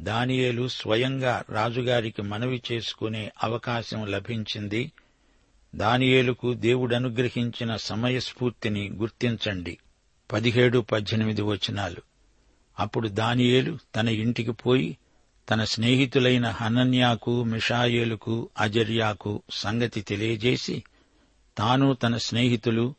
దానియేలు 0.00 0.68
స్వయంగా 0.68 1.42
రాజుగారికి 1.50 2.22
మనవి 2.22 2.62
చేసుకునే 2.72 3.32
అవకాశం 3.42 4.06
లభించింది 4.06 4.92
దానియేలుకు 5.74 6.52
దేవుడనుగ్రహించిన 6.52 7.76
సమయస్ఫూర్తిని 7.76 8.88
గుర్తించండి. 8.88 9.78
పదిహేడు 10.32 10.78
పద్దెనిమిది 10.78 11.42
వచనాలు. 11.42 12.02
అప్పుడు 12.78 13.08
దానియేలు 13.08 13.78
తన 13.96 14.08
ఇంటికి 14.08 14.52
పోయి 14.52 14.98
తన 15.50 15.64
స్నేహితులైన 15.64 16.46
హనన్యాకు 16.48 17.42
మిషాయేలుకు 17.42 18.50
అజర్యాకు 18.58 19.42
సంగతి 19.50 20.00
తెలియజేసి 20.00 20.84
తాను 21.58 21.94
తన 21.94 22.16
స్నేహితులు 22.16 22.94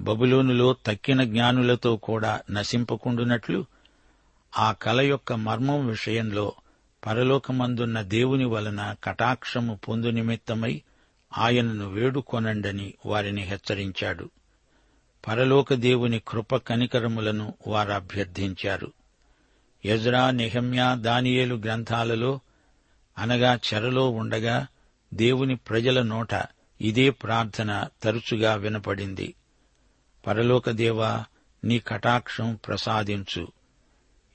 బబులోనులో 0.00 0.76
తక్కిన 0.86 1.24
జ్ఞానులతో 1.24 1.96
కూడా 1.96 2.40
నశింపకుండునట్లు 2.50 3.64
ఆ 4.58 4.72
కల 4.72 5.00
యొక్క 5.00 5.32
మర్మం 5.32 5.86
విషయంలో 5.86 6.52
పరలోకమందున్న 7.06 8.00
దేవుని 8.00 8.44
వలన 8.44 8.94
కటాక్షము 9.04 9.80
పొందు 9.88 10.06
నిమిత్తమై 10.06 10.82
ఆయనను 11.38 11.88
వేడుకొనండని 11.88 12.94
వారిని 13.06 13.42
హెచ్చరించాడు. 13.42 14.30
పరలోక 15.28 15.74
దేవుని 15.74 16.22
కృప 16.28 16.56
కనికరములను 16.56 17.54
వారు 17.66 17.92
అభ్యర్థించారు. 17.92 18.92
యజ్రా 19.86 20.30
నెహమ్యా 20.30 20.94
దానియేలు 20.94 21.54
గ్రంథాలలో 21.54 22.40
అనగా 23.18 23.58
చెరలో 23.74 24.10
ఉండగా 24.10 24.66
దేవుని 25.14 25.56
ప్రజల 25.56 26.02
నోట 26.02 26.44
ఇదే 26.80 27.10
ప్రార్థన 27.10 27.88
తరచుగా 28.02 28.54
వినపడింది. 28.54 29.34
పరలోకదేవా 30.26 31.24
నీ 31.64 31.78
కటాక్షం 31.78 32.58
ప్రసాదించు. 32.66 33.48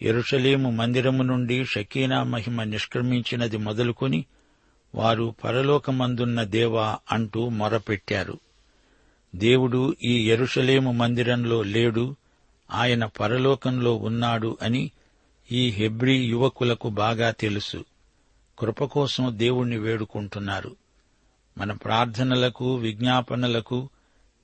ఎరుషలేము 0.02 0.72
మందిరము 0.72 1.24
నుండి 1.24 1.66
షకీనా 1.66 2.24
మహిమ 2.24 2.64
నిష్క్రమించినది 2.64 3.58
మొదలుకొని 3.58 4.26
వారు 4.96 5.36
పరలోకమందున్న 5.44 6.44
దేవా 6.44 6.98
అంటూ 7.12 7.50
మొరపెట్టారు. 7.50 8.40
దేవుడు 9.36 9.96
ఈ 10.04 10.32
ఎరుషలేము 10.32 10.92
మందిరంలో 10.92 11.64
లేడు 11.64 12.16
ఆయన 12.72 13.06
పరలోకంలో 13.06 13.96
ఉన్నాడు 13.96 14.58
అని 14.62 14.92
ఈ 15.52 15.70
హెబ్రీ 15.70 16.24
యువకులకు 16.24 16.90
బాగా 16.90 17.32
తెలుసు. 17.32 17.86
కృప 18.60 18.84
కోసం 18.84 19.34
దేవుణ్ణి 19.38 19.78
వేడుకుంటున్నారు. 19.78 20.76
మన 21.58 21.72
ప్రార్థనలకు 21.72 22.76
విజ్ఞాపనలకు 22.76 23.90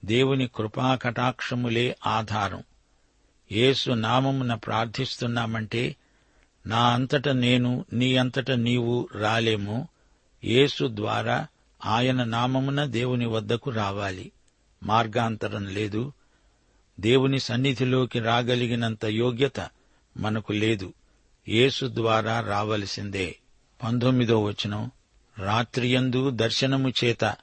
దేవుని 0.05 0.47
కృపా 0.47 0.95
కటాక్షములే 0.95 1.95
ఆధారం. 2.07 2.63
యేసు 3.51 3.91
నామమున 3.91 4.53
ప్రార్థిస్తున్నామంటే 4.53 5.95
నా 6.67 6.79
అంతట 6.79 7.29
నేను 7.29 7.85
నీ 7.93 8.15
అంతట 8.15 8.51
నీవు 8.51 9.09
రాలేము. 9.15 9.87
యేసు 10.47 10.89
ద్వారా 10.93 11.47
ఆయన 11.85 12.23
నామమున 12.23 12.85
దేవుని 12.85 13.25
వద్దకు 13.25 13.69
రావాలి. 13.71 14.31
మార్గాంతరం 14.83 15.65
లేదు. 15.65 16.13
దేవుని 16.99 17.39
సన్నిధిలోకి 17.39 18.19
రాగలిగినంత 18.19 19.05
యోగ్యత 19.05 19.69
మనకు 20.17 20.53
లేదు. 20.53 20.93
యేసు 21.49 21.89
ద్వారా 21.93 22.39
రావలసిందే. 22.39 23.35
పంతొమ్మిదో 23.83 24.43
వచనం. 24.43 24.91
రాత్రియందు 25.39 26.29
దర్శనము 26.29 26.89
చేత 26.89 27.35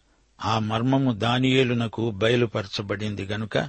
ఆ 0.45 0.59
మర్మము 0.59 1.13
దానియేలునకు 1.13 2.11
బయలుపరచబడింది 2.11 3.23
గనుక 3.23 3.69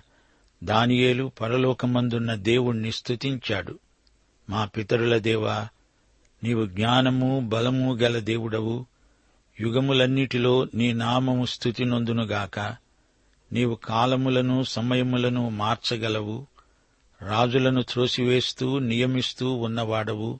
దానియేలు 0.63 1.31
పరలోకమందున్న 1.41 2.33
దేవుణ్ణి 2.33 2.91
స్తుతించాడు. 2.91 3.79
మా 4.49 4.65
పితరుల 4.65 5.17
దేవా 5.17 5.67
నీవు 6.43 6.65
జ్ఞానము 6.65 7.39
బలము 7.39 7.95
గల 7.95 8.19
దేవుడవు. 8.19 8.85
యుగములన్నిటిలో 9.59 10.67
నీ 10.73 10.93
నామము 10.93 11.45
స్థుతి 11.45 11.85
నొందునుగాక 11.85 12.59
నీవు 13.51 13.75
కాలములను 13.75 14.63
సమయములను 14.63 15.49
మార్చగలవు. 15.49 16.47
రాజులను 17.21 17.81
త్రోసివేస్తూ 17.81 18.79
నియమిస్తూ 18.79 19.53
ఉన్నవాడవు. 19.53 20.39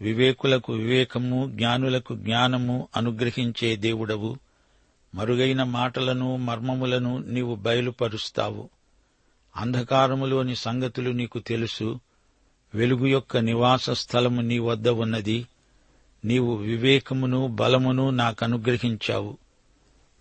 వివేకులకు 0.00 0.72
వివేకము 0.72 1.50
జ్ఞానులకు 1.54 2.14
జ్ఞానము 2.14 2.88
అనుగ్రహించే 2.96 3.76
దేవుడవు. 3.76 4.36
మరుగైన 5.14 5.62
మాటలను 5.62 6.36
మర్మములను 6.36 7.18
నీవు 7.18 7.54
బయలుపరుస్తావు. 7.54 8.70
అంధకారములోని 9.56 10.56
సంగతులు 10.56 11.10
నీకు 11.10 11.38
తెలుసు. 11.38 12.00
వెలుగు 12.74 13.06
యొక్క 13.06 13.36
నివాస 13.36 13.90
స్థలము 13.90 14.40
నీ 14.40 14.58
వద్ద 14.58 14.88
ఉన్నది. 14.88 15.46
నీవు 16.24 16.54
వివేకమును 16.54 17.46
బలమును 17.46 18.10
నాకనుగ్రహించావు. 18.10 19.38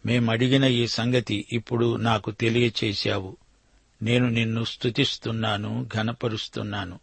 మేమడిగిన 0.06 0.63
ఈ 0.63 0.88
సంగతి 0.88 1.46
ఇప్పుడు 1.52 1.96
నాకు 1.96 2.32
తెలియచేశావు. 2.32 3.38
నేను 4.02 4.30
నిన్ను 4.30 4.63
స్తుతిస్తున్నాను 4.63 5.89
ఘనపరుస్తున్నాను. 5.96 7.00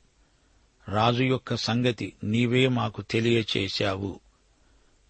రాజు 0.89 1.23
యొక్క 1.23 1.55
సంగతి 1.55 2.13
నీవే 2.25 2.69
మాకు 2.69 3.03
తెలియచేశావు. 3.03 4.21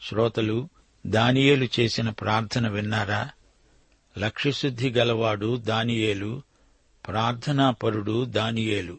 శ్రోతలు 0.03 0.68
దానియేలు 1.07 1.68
చేసిన 1.81 2.11
ప్రార్థన 2.11 2.68
విన్నారా? 2.68 3.31
లక్ష్యశుద్ధి 4.18 4.90
గలవాడు 4.90 5.57
దానియేలు 5.57 6.42
ప్రార్థనాపరుడు 7.07 8.24
దానియేలు 8.24 8.98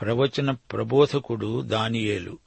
ప్రవచన 0.00 0.50
ప్రబోధకుడు 0.50 1.60
దానియేలు. 1.60 2.38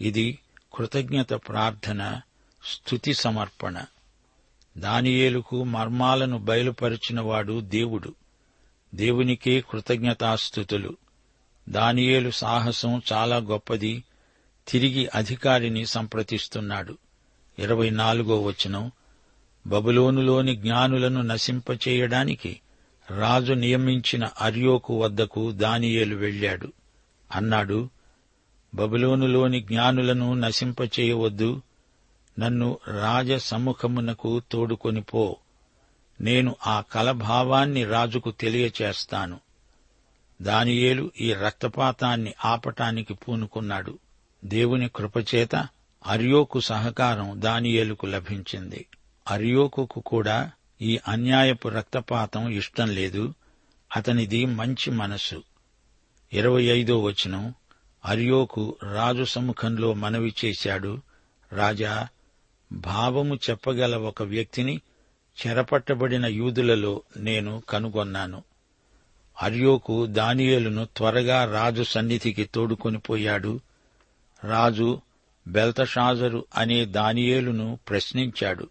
ఇది 0.00 0.38
కృతజ్ఞత 0.74 1.32
ప్రార్థన 1.32 2.20
స్థుతి 2.64 3.14
సమర్పణ. 3.14 3.84
దానియేలుకు 4.78 5.64
మర్మాలను 5.64 6.38
బయలుపరిచినవాడు 6.38 7.60
దేవుడు. 7.60 8.14
దేవునికే 8.94 9.60
కృతజ్ఞతాస్థుతులు 9.60 10.96
దానియేలు 11.68 12.30
సాహసం 12.30 13.02
చాలా 13.12 13.36
గొప్పది. 13.36 14.04
తిరిగి 14.68 15.08
అధికారిని 15.14 15.86
సంప్రతిస్తున్నాడు 15.86 16.98
ఇరవై 17.58 17.90
నాలుగో 17.90 18.42
వచనం. 18.42 18.90
బబులోనులోని 19.66 20.56
జ్ఞానులను 20.56 21.22
నశింపచేయడానికి 21.22 22.60
రాజు 23.10 23.52
నియమించిన 23.52 24.28
అర్యోకు 24.40 25.02
వద్దకు 25.02 25.50
దానియేలు 25.50 26.16
వెళ్ళాడు. 26.16 26.72
అన్నాడు 27.32 27.90
బబులోనులోని 28.74 29.60
జ్ఞానులను 29.60 30.34
నశింపచేయవద్దు. 30.34 31.62
నన్ను 32.38 32.78
రాజసముఖమునకు 32.88 34.42
తోడుకొని 34.52 35.02
పో. 35.02 35.36
నేను 36.20 36.56
ఆ 36.66 36.80
కలభావాన్ని 36.80 37.84
రాజుకు 37.84 38.30
తెలియచేస్తాను. 38.30 39.40
దానియేలు 40.42 41.10
ఈ 41.20 41.32
రక్తపాతాన్ని 41.32 42.34
ఆపటానికి 42.44 43.14
పూనుకున్నాడు. 43.14 43.98
దేవుని 44.44 44.88
కృపచేత 44.88 45.68
అర్యోకు 46.06 46.60
సహకారం 46.60 47.32
దానియేలుకు 47.34 48.06
లభించింది. 48.06 48.86
అర్యోకుకు 49.30 50.00
కూడా 50.00 50.50
ఈ 50.82 51.00
అన్యాయపు 51.08 51.68
రక్తపాతం 51.68 52.48
ఇష్టం 52.48 52.88
లేదు. 52.90 53.34
అతనిది 53.96 54.44
మంచి 54.44 54.90
మనసు 54.90 55.42
ఇరవై 56.32 56.64
ఐదో 56.64 56.98
వచనం. 57.02 57.54
అర్యోకు 58.04 58.76
రాజు 58.94 59.24
సముఖంలో 59.24 59.94
మనవి 59.94 60.34
చేశాడు. 60.44 61.00
రాజా 61.52 62.08
భావము 62.72 63.34
చెప్పగల 63.34 63.96
ఒక 63.96 64.22
వ్యక్తిని 64.22 64.80
చెరపట్టబడిన 65.46 66.26
యూదులలో 66.26 67.02
నేను 67.16 67.62
కనుగొన్నాను. 67.68 68.42
అర్యోకు 69.42 70.06
దానియేలును 70.06 70.84
త్వరగా 70.96 71.44
రాజు 71.44 71.82
సన్నిధికి 71.82 72.44
తోడుకొని 72.44 72.98
పోయాడు. 72.98 73.60
రాజు 74.44 75.00
బెల్తషాజరు 75.48 76.44
అనే 76.56 76.84
దానియేలును 76.84 77.78
ప్రశ్నించాడు. 77.88 78.68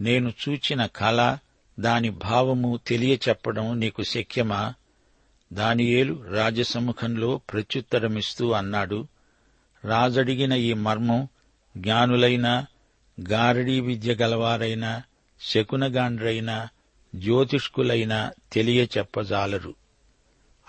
నేను 0.00 0.32
చూచిన 0.48 0.86
కళ 0.86 1.38
దాని 1.80 2.10
భావము 2.10 2.80
తెలియచెప్పడం 2.86 3.80
నీకు 3.80 4.02
శక్యమా? 4.02 4.74
దానియేలు 5.52 6.24
రాజసముఖంలో 6.30 7.40
ప్రత్యుత్తరమిస్తూ 7.52 8.50
అన్నాడు 8.50 9.06
రాజడిగిన 9.84 10.52
ఈ 10.52 10.72
మర్మం 10.72 11.28
జ్ఞానులైనా 11.76 12.66
గారడీ 13.30 13.80
విద్య 13.80 14.14
గలవారైనా 14.14 15.02
శకునగాండ్రైనా 15.40 16.68
జ్యోతిష్కులైనా 17.14 18.32
తెలియచెప్పజాలరు. 18.52 19.74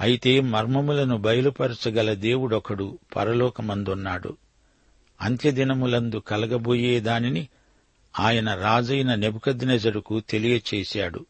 అయితే 0.02 0.40
మర్మములను 0.40 1.18
బయలుపరచగల 1.18 2.14
దేవుడొకడు 2.14 3.00
పరలోకమందున్నాడు. 3.16 4.38
అంత్యదినములందు 5.22 6.16
కలగబోయే 6.16 7.00
దానిని 7.00 7.48
ఆయన 8.20 8.54
రాజైన 8.54 9.16
నెబుకద్నెజరుకు 9.16 10.20
తెలియచేశాడు. 10.20 11.26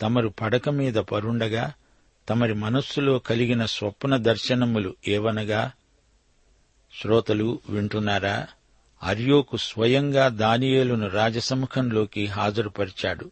తమరు 0.00 0.28
పడక 0.28 0.68
మీద 0.68 0.94
పరుండగా 0.94 1.72
తమరి 2.28 2.54
మనస్సులో 2.54 3.18
కలిగిన 3.18 3.64
స్వప్న 3.64 4.16
దర్శనములు 4.16 4.96
ఏవనగా? 5.08 5.72
శ్రోతలు 7.02 7.60
వింటున్నారా? 7.68 8.46
అర్యోకు 9.02 9.56
స్వయంగా 9.56 10.28
దానియేలును 10.28 11.08
రాజసముఖంలోకి 11.08 12.26
హాజరుపరిచాడు. 12.26 13.30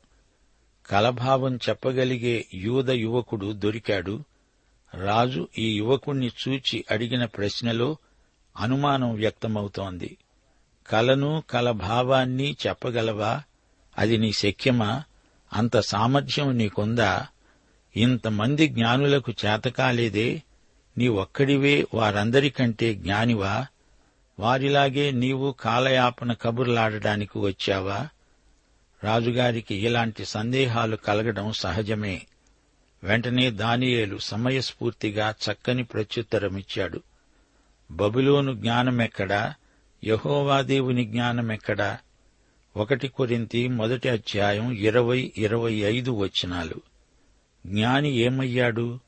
కలభావం 0.87 1.57
చెప్పగలిగే 1.57 2.47
యూద 2.55 2.91
యువకుడు 2.91 3.53
దొరికాడు. 3.53 4.25
రాజు 4.95 5.49
ఈ 5.59 5.77
యువకుణ్ణి 5.77 6.31
చూచి 6.49 6.85
అడిగిన 6.91 7.25
ప్రశ్నలో 7.25 7.97
అనుమానం 8.57 9.15
వ్యక్తమవుతోంది. 9.15 10.17
కలను 10.89 11.43
కలభావాన్ని 11.51 12.57
చెప్పగలవా? 12.67 13.43
అది 13.99 14.17
నీ 14.17 14.33
శక్యమా? 14.33 15.03
అంత 15.53 15.81
సామర్థ్యం 15.81 16.53
నీకుందా? 16.53 17.27
ఇంతమంది 17.97 18.69
జ్ఞానులకు 18.69 19.33
చేతకాలేదే 19.33 20.43
నీ 20.99 21.09
ఒక్కడివే 21.09 21.87
వారందరికంటే 21.95 22.95
జ్ఞానివా? 22.95 23.67
వారిలాగే 24.39 25.11
నీవు 25.11 25.55
కాలయాపన 25.61 26.33
కబుర్లాడడానికి 26.33 27.39
వచ్చావా? 27.39 28.09
రాజుగారికి 29.05 29.75
ఇలాంటి 29.75 30.25
సందేహాలు 30.25 30.97
కలగడం 30.97 31.53
సహజమే. 31.53 32.23
వెంటనే 33.05 33.51
దానియేలు 33.51 34.19
సమయస్ఫూర్తిగా 34.19 35.35
చక్కని 35.45 35.85
ప్రత్యుత్తరమిచ్చాడు. 35.85 37.01
బబులోను 37.91 38.53
జ్ఞానమెక్కడా? 38.53 39.55
యహోవాదేవుని 40.05 41.05
జ్ఞానమెక్కడా? 41.05 41.99
ఒకటి 42.77 43.09
కొరింతి 43.09 43.69
మొదటి 43.69 44.09
అధ్యాయం 44.09 44.73
ఇరవై 44.73 45.33
ఇరవై 45.37 45.75
ఐదు 45.75 46.11
వచనాలు. 46.11 46.96
జ్ఞాని 47.67 48.13
ఏమయ్యాడు? 48.13 49.01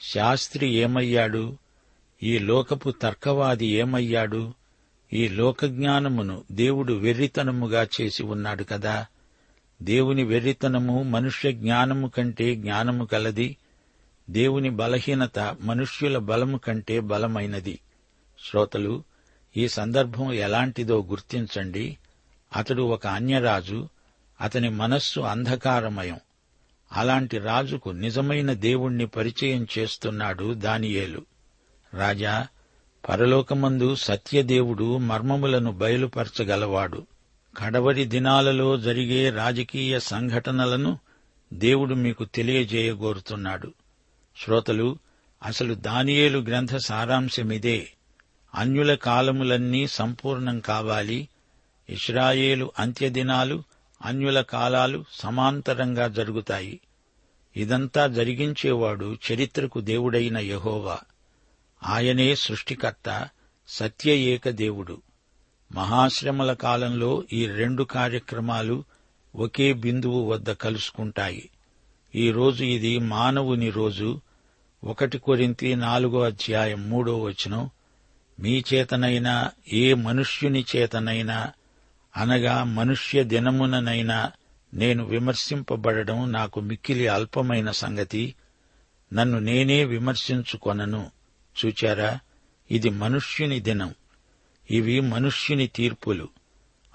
శాస్త్రి 0.00 0.68
ఏమయ్యాడు? 0.68 1.56
ఈ 2.22 2.38
లోకపు 2.38 2.90
తర్కవాది 2.90 3.66
ఏమయ్యాడు? 3.66 4.54
ఈ 5.12 5.28
లోకజ్ఞానమును 5.28 6.44
దేవుడు 6.52 6.92
వెర్రితనముగా 6.92 7.86
చేసి 8.00 8.22
ఉన్నాడు 8.22 8.64
కదా. 8.64 9.06
దేవుని 9.82 10.24
వెర్రితనము 10.24 11.02
మనుష్య 11.02 11.52
జ్ఞానము 11.52 12.08
కంటే 12.08 12.54
జ్ఞానము 12.54 13.04
కలది. 13.04 13.56
దేవుని 14.30 14.70
బలహీనత 14.70 15.56
మనుష్యుల 15.60 16.18
బలము 16.18 16.58
కంటే 16.58 17.00
బలమైనది. 17.00 17.78
శ్రోతలు 18.50 19.02
ఈ 19.56 19.68
సందర్భం 19.68 20.32
ఎలాంటిదో 20.32 21.06
గుర్తించండి. 21.10 21.96
అతడు 22.56 22.82
ఒక 22.82 23.06
అన్యరాజు. 23.06 23.88
అతని 24.40 24.68
మనస్సు 24.70 25.20
అంధకారమయం. 25.20 26.20
అలాంటి 26.96 27.38
రాజుకు 27.38 27.90
నిజమైన 27.90 28.52
దేవుణ్ణి 28.52 29.06
పరిచయం 29.06 29.66
చేస్తున్నాడు 29.78 30.54
దానియేలు. 30.54 31.22
రాజా 31.94 32.46
పరలోకమందు 33.08 33.94
సత్యదేవుడు 33.94 34.96
మర్మములను 34.96 35.72
బయలుపరచగలవాడు. 35.72 37.06
కడవరి 37.56 38.04
దినాలలో 38.04 38.76
జరిగే 38.76 39.30
రాజకీయ 39.30 40.00
సంఘటనలను 40.00 40.98
దేవుడు 41.52 41.94
మీకు 41.94 42.24
తెలియజేయగోరుతున్నాడు. 42.24 43.72
శ్రోతలు 44.44 44.98
అసలు 45.44 45.74
దానియేలు 45.74 46.38
గ్రంథ 46.38 46.76
సారాంశమిదే. 46.76 47.92
అన్యుల 48.54 48.94
కాలములన్నీ 48.94 49.86
సంపూర్ణం 49.86 50.60
కావాలి. 50.60 51.28
ఇస్రాయేలు 51.90 52.72
అంత్యదినాలు 52.78 53.62
అన్యుల 54.04 54.40
కాలాలు 54.40 55.04
సమాంతరంగా 55.12 56.08
జరుగుతాయి. 56.08 56.80
ఇదంతా 57.56 58.06
జరిగించేవాడు 58.06 59.16
చరిత్రకు 59.32 59.80
దేవుడైన 59.80 60.38
యహోవా. 60.38 60.98
ఆయనే 61.84 62.34
సృష్టికర్త 62.34 63.28
సత్య 63.68 64.16
ఏక 64.16 64.48
దేవుడు. 64.48 65.02
మహాశ్రమల 65.72 66.52
కాలంలో 66.52 67.24
ఈ 67.32 67.46
రెండు 67.46 67.82
కార్యక్రమాలు 67.82 68.84
ఒకే 69.36 69.72
బిందువు 69.72 70.30
వద్ద 70.30 70.52
కలుసుకుంటాయి. 70.52 71.50
ఈ 72.14 72.30
రోజు 72.30 72.64
ఇది 72.64 72.98
మానవుని 72.98 73.70
రోజు. 73.70 74.20
ఒకటి 74.84 75.18
కొరింతి 75.18 75.74
నాలుగో 75.74 76.22
అధ్యాయం 76.22 76.90
మూడో 76.90 77.18
వచనం. 77.18 77.70
మీ 78.40 78.64
చేతనైనా 78.74 79.50
ఏ 79.72 79.94
మనుష్యుని 79.94 80.64
చేతనైనా 80.76 81.52
అనగా 82.16 82.64
మనుష్య 82.64 83.24
దినముననైనా 83.24 84.32
నేను 84.74 85.04
విమర్శింపబడడం 85.04 86.32
నాకు 86.32 86.60
మిక్కిలి 86.60 87.08
అల్పమైన 87.08 87.70
సంగతి. 87.70 88.34
నన్ను 89.12 89.38
నేనే 89.38 89.84
విమర్శించుకొనను. 89.84 91.10
చూచారా? 91.64 92.18
ఇది 92.70 92.90
మనుష్యుని 92.90 93.60
దినం. 93.60 93.94
ఇవి 94.70 95.00
మనుష్యుని 95.00 95.66
తీర్పులు. 95.66 96.28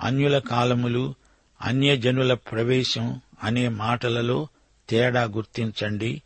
అన్యుల 0.02 0.38
కాలములు 0.38 1.16
అన్యజనుల 1.62 2.34
ప్రవేశం 2.34 3.22
అనే 3.44 3.68
మాటలలో 3.68 4.48
తేడా 4.90 5.24
గుర్తించండి. 5.24 6.22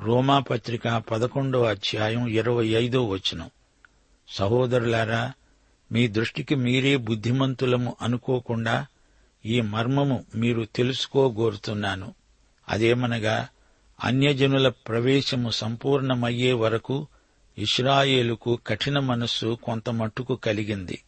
రోమాపత్రిక 0.00 0.88
పదకొండో 0.88 1.64
అధ్యాయం 1.64 2.26
ఇరవై 2.26 2.66
ఐదో 2.66 3.06
వచనం. 3.06 3.50
సహోదరులారా 4.28 5.32
మీ 5.92 6.08
దృష్టికి 6.08 6.54
మీరే 6.54 6.96
బుద్ధిమంతులము 6.96 7.96
అనుకోకుండా 8.02 8.86
ఈ 9.46 9.60
మర్మము 9.60 10.24
మీరు 10.34 10.68
తెలుసుకోగోరుతున్నాను. 10.74 12.14
అదేమనగా 12.68 13.48
అన్యజనుల 14.04 14.68
ప్రవేశము 14.68 15.50
సంపూర్ణమయ్యే 15.50 16.52
వరకు 16.52 17.06
ఇస్రాయేలుకు 17.58 18.58
కఠిన 18.66 18.98
మనస్సు 18.98 19.58
కొంతమట్టుకు 19.62 20.34
కలిగింది. 20.34 21.02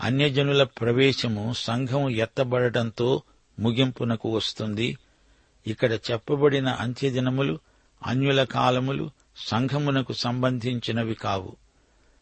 అన్యజనుల 0.00 0.62
ప్రవేశము 0.62 1.52
సంఘం 1.56 2.10
ఎత్తబడటంతో 2.10 3.22
ముగింపునకు 3.58 4.36
వస్తుంది. 4.36 4.98
ఇక్కడ 5.66 5.92
చెప్పబడిన 5.92 6.68
అంత్యదినములు 6.68 7.58
అన్యుల 8.06 8.44
కాలములు 8.44 9.10
సంఘమునకు 9.36 10.12
సంబంధించినవి 10.12 11.14
కావు. 11.14 11.56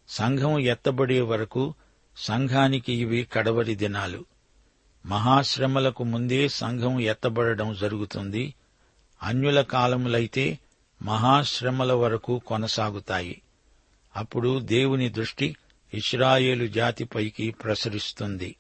సంఘం 0.09 0.59
ఎత్తబడే 0.59 1.21
వరకు 1.21 1.75
సంఘానికి 2.17 2.93
ఇవి 2.93 3.29
కడవరి 3.33 3.75
దినాలు. 3.75 4.25
మహాశ్రమలకు 5.07 6.05
ముందే 6.05 6.49
సంఘం 6.49 7.01
ఎత్తబడడం 7.01 7.75
జరుగుతుంది. 7.75 8.55
అన్యుల 9.23 9.61
కాలములైతే 9.61 10.59
మహాశ్రమల 11.03 11.93
వరకు 11.93 12.39
కొనసాగుతాయి. 12.47 13.43
అప్పుడు 14.17 14.59
దేవుని 14.59 15.09
దృష్టి 15.09 15.57
ఇస్రాయేలు 15.95 16.67
జాతిపైకి 16.67 17.51
ప్రసరిస్తుంది. 17.51 18.57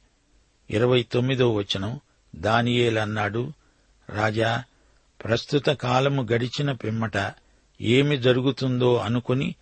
ఇరవై 0.71 1.03
తొమ్మిదో 1.03 1.55
వచనం 1.55 2.01
దానియేలన్నాడు 2.37 3.53
రాజా 4.11 4.65
ప్రస్తుత 5.25 5.67
కాలము 5.67 6.27
గడిచిన 6.33 6.73
పిమ్మట 6.73 7.33
ఏమి 7.81 8.19
జరుగుతుందో 8.19 8.97
అనుకుని 8.97 9.55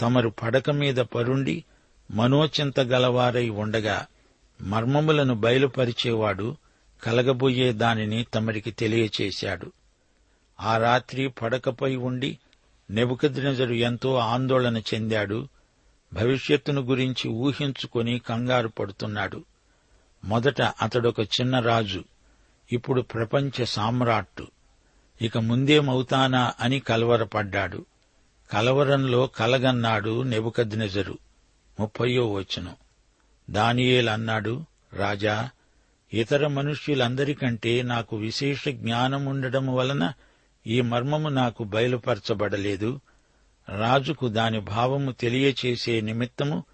తమరు 0.00 0.28
పడక 0.28 0.70
మీద 0.70 0.96
పరుండి 0.96 1.64
మనోచింత 2.10 2.80
గలవారై 2.80 3.48
ఉండగా 3.48 4.06
మర్మములను 4.62 5.34
బయలుపరిచేవాడు 5.34 6.56
కలగబోయే 7.02 7.72
దానిని 7.72 8.26
తమరికి 8.34 8.70
తెలియచేశాడు. 8.70 9.72
ఆ 10.60 10.76
రాత్రి 10.76 11.28
పడకపై 11.28 11.96
ఉండి 11.96 12.38
నెబుకద్నెజరు 12.90 13.74
ఎంతో 13.74 14.16
ఆందోళన 14.16 14.78
చెందాడు. 14.78 15.48
భవిష్యత్తును 16.12 16.80
గురించి 16.80 17.30
ఊహించుకొని 17.30 18.18
కంగారు 18.18 18.68
పడుతున్నాడు. 18.68 19.44
మొదట 20.24 20.62
అతడొక 20.62 21.20
చిన్న 21.20 21.60
రాజు 21.60 22.04
ఇప్పుడు 22.72 23.02
ప్రపంచ 23.02 23.64
సామ్రాట్టు. 23.64 24.46
ఇక 25.22 25.38
ముందేమవుతానా 25.38 26.52
అని 26.60 26.80
కలవరపడ్డాడు. 26.80 27.86
కలవరంలో 28.50 29.26
కలగన్నాడు 29.26 30.22
నెబుకద్నెజరు. 30.22 31.18
ముప్పయో 31.80 32.32
వచనం. 32.32 32.74
దానియేలన్నాడు 33.50 34.64
రాజా 34.92 35.50
ఇతర 36.14 36.46
మనుష్యులందరికంటే 36.46 37.82
నాకు 37.82 38.16
విశేష 38.16 38.68
జ్ఞానముండడం 38.68 39.74
వలన 39.74 40.12
ఈ 40.66 40.80
మర్మము 40.80 41.28
నాకు 41.28 41.64
బయలుపరచబడలేదు. 41.64 43.00
రాజుకు 43.68 44.28
దాని 44.28 44.60
భావము 44.60 45.12
తెలియచేసే 45.12 46.00
నిమిత్తము 46.00 46.64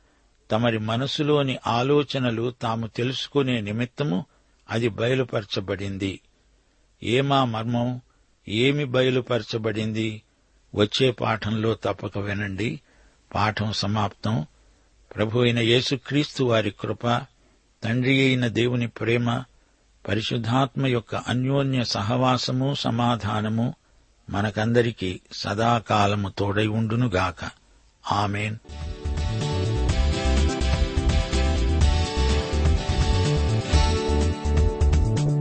తమరి 0.50 0.78
మనసులోని 0.78 1.58
ఆలోచనలు 1.66 2.54
తాము 2.62 2.86
తెలుసుకునే 2.86 3.60
నిమిత్తము 3.60 4.26
అది 4.70 4.88
బయలుపరచబడింది. 4.88 6.20
ఏమా 7.02 7.44
మర్మం 7.44 8.00
ఏమి 8.48 8.84
బయలుపరచబడింది? 8.84 10.22
వచ్చే 10.74 11.10
పాఠంలో 11.10 11.74
తప్పక 11.74 12.18
వినండి. 12.18 12.80
పాఠం 13.34 13.72
సమాప్తం. 13.72 14.46
ప్రభు 15.16 15.40
అయిన 15.40 15.58
యేసుక్రీస్తు 15.58 16.44
వారి 16.44 16.74
కృప 16.80 17.20
తండ్రి 17.84 18.26
అయిన 18.26 18.46
దేవుని 18.46 18.86
ప్రేమ 18.86 19.42
పరిశుద్ధాత్మ 20.08 20.86
యొక్క 20.86 21.14
అన్యోన్య 21.14 21.84
సహవాసము 21.84 22.74
సమాధానము 22.74 23.74
మనకందరికీ 24.30 25.20
సదాకాలము 25.32 26.32
తోడై 26.38 26.66
ఉండునుగాక. 26.66 27.50
ఆమెన్. 28.12 28.56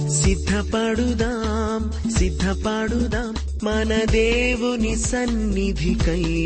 సిద్ధపడుదాం 0.10 2.12
సిద్ధపడుదాం 2.12 3.36
మన 3.64 4.00
దేవుని 4.12 4.96
సన్నిధికై. 4.96 6.44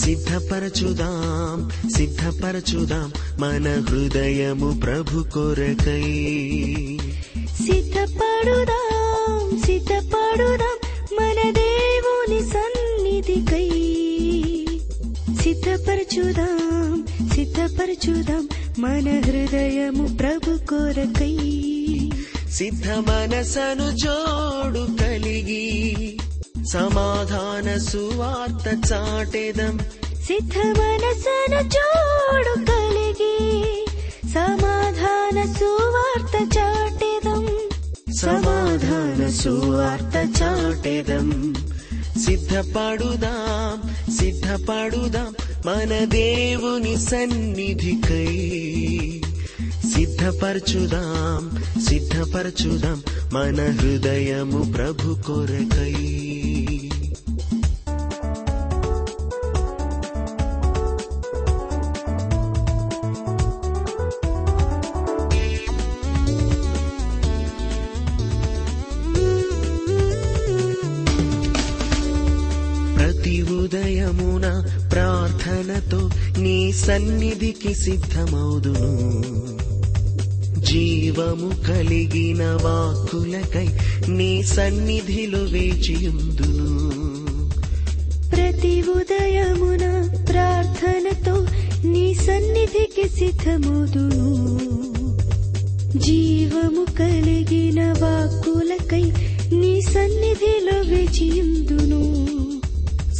సిద్ధపరచుదాం 0.00 1.90
సిద్ధపరచుదాం 1.90 3.12
మన 3.38 3.84
హృదయము 3.88 4.80
ప్రభు 4.80 5.22
కొరకై. 5.22 6.02
సిద్ధపడుదాం 7.66 9.62
సిద్ధపడుదాం 9.66 10.78
మన 11.12 11.50
దేవుని 11.50 12.40
సన్నిధికై. 12.40 13.70
సిద్ధపరచుదాం 15.42 17.06
సిద్ధపరచుదాం 17.34 18.48
మన 18.78 19.22
హృదయము 19.26 20.16
ప్రభు 20.16 20.66
కొరకై. 20.66 21.38
సిద్ధ 22.52 22.88
మనసను 22.88 23.96
జోడు 23.96 25.02
కలిగి. 25.02 26.18
సమాధాన 26.74 27.78
సువార్త 27.78 28.92
చాటెదం. 28.92 29.78
సిద్ధ 30.24 30.58
మనసను 30.58 31.68
జోడు 31.68 32.64
కలిగి 32.64 33.86
సమాధాన 34.34 35.52
సువార్త 35.52 36.58
చాటెదం. 36.58 37.46
సమాధాన 38.14 39.30
సువార్త 39.30 40.42
చాటెదం. 40.42 41.54
సిద్ధపడుదాం 42.24 43.90
సిద్ధపడుదాం 44.16 45.34
మన 45.66 46.04
దేవుని 46.04 46.96
సన్నిధికై. 46.96 48.50
సిద్ధపరచుదాం 49.94 51.62
సిద్ధపరచుదాం 51.82 53.02
మన 53.32 53.76
హృదయము 53.80 54.72
ప్రభు 54.72 55.14
కొరకై. 55.14 56.33
సన్నిధికి 76.94 77.74
సిద్ధమౌదును. 77.74 79.22
జీవము 80.60 81.62
కలిగిన 81.68 82.44
వాక్కులకై 82.44 83.68
నీ 84.08 84.42
సన్నిధిలో 84.42 85.38
వేచియుందును. 85.38 86.90
ప్రతి 88.30 88.82
ఉదయమున 88.82 90.10
ప్రార్థనతో 90.30 91.46
నీ 91.84 92.14
సన్నిధికి 92.14 93.08
సిద్ధముదును. 93.08 94.58
జీవము 95.98 96.84
కలిగిన 96.98 97.92
వాక్కులకై 97.92 99.12
నీ 99.52 99.80
సన్నిధిలో 99.80 100.96
విజయందును 100.96 102.33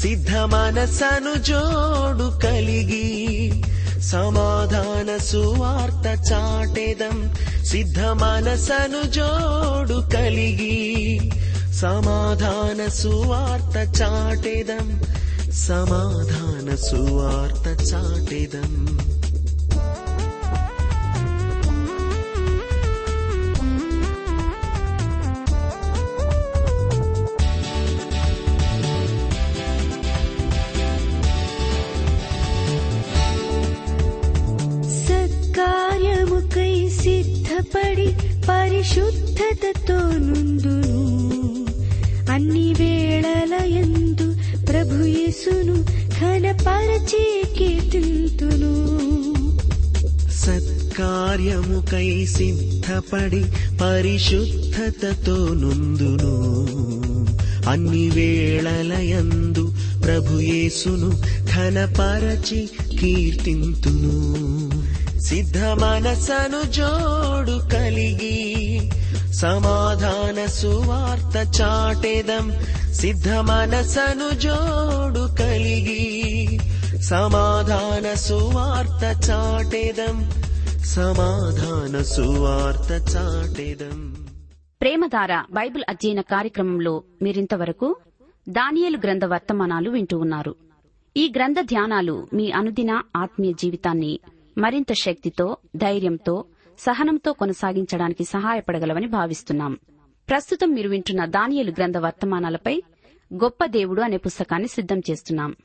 సిద్ధ 0.05 0.31
మనసను 0.31 1.43
జోడు 1.43 2.39
కలిగి 2.39 3.53
సమాధాన 4.01 5.17
సువార్త 5.17 6.33
చాటెదం. 6.33 7.35
సిద్ధ 7.65 8.01
మనసను 8.01 9.11
జోడు 9.11 10.15
కలిగి 10.15 11.21
సమాధాన 11.75 12.89
సువార్త 12.89 14.03
చాటెదం. 14.03 15.03
సమాధాన 15.53 16.75
సువార్త 16.75 17.95
చాటెదం. 17.95 18.99
సిద్ధపడి 37.75 38.09
పరిశుద్ధతతో 38.49 39.97
నుందును 40.11 41.01
అన్ని 42.31 42.73
వేళలయందు 42.73 44.27
ప్రభు 44.65 44.97
యేసును 45.05 45.75
ఘనపరచి 46.19 47.25
కీర్తింతును. 47.59 48.75
సత్కార్యముకై 50.33 52.25
సిద్ధపడి 52.25 53.45
పరిశుద్ధతతో 53.83 55.37
నుందును 55.55 56.35
అన్ని 57.71 58.11
వేళలయందు 58.11 59.65
ప్రభుయేసును 60.05 61.11
ఘనపరచి 61.55 62.69
కీర్తింతును. 63.01 64.17
సిద్ధ 65.29 65.59
మనసను 65.59 66.73
జోడు 66.73 67.69
కలిగి 67.73 68.37
సమాధాన 69.33 70.47
సువార్త 70.47 71.61
చాటెదం 71.61 72.47
సిద్ధ 72.93 73.29
మనసను 73.29 74.29
జోడు 74.35 75.35
కలిగి 75.39 76.05
సమాధాన 77.03 78.15
సువార్త 78.15 79.31
చాటెదం 79.31 80.17
సమాధాన 80.85 82.03
సువార్త 82.03 82.91
చాటెదం. 83.17 83.99
ప్రేమధార 84.81 85.45
బైబిల్ 85.53 85.85
అధ్యయన 85.89 86.21
కార్యక్రమంలో 86.21 87.03
మీరింతవరకు 87.23 87.97
దానియలు 88.49 88.97
గ్రంథ 88.97 89.25
వర్తమానాలు 89.25 89.91
వింటూ 89.91 90.19
ఉన్నారు. 90.19 90.55
ఈ 91.17 91.33
గ్రంథ 91.37 91.61
ధ్యానాలు 91.61 92.29
మీ 92.33 92.51
అనుదిన 92.51 93.03
ఆత్మీయ 93.17 93.53
జీవితాన్ని 93.53 94.21
మరింత 94.59 94.93
శక్తితో 94.93 95.57
ధైర్యంతో 95.77 96.45
సహనంతో 96.79 97.33
కొనసాగించడానికి 97.33 98.25
సహాయపడగలవని 98.25 99.07
భావిస్తున్నాం. 99.07 99.79
ప్రస్తుతం 100.29 100.71
మీరు 100.71 100.89
వింటున్న 100.89 101.25
దానియలు 101.25 101.71
గ్రంథ 101.71 101.97
వర్తమానాలపై 101.97 102.83
గొప్ప 103.35 103.65
దేవుడు 103.65 104.03
అనే 104.03 104.17
పుస్తకాన్ని 104.17 104.69
సిద్ధం 104.69 104.99
చేస్తున్నాం. 104.99 105.57